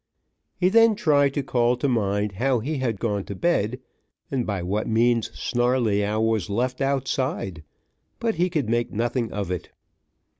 [0.57, 3.79] He then tried to call to mind how he had gone to bed,
[4.31, 7.61] and by what means Snarleyyow was left outside,
[8.19, 9.69] but he could make nothing of it.